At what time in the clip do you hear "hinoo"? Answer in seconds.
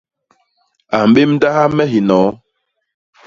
1.91-2.29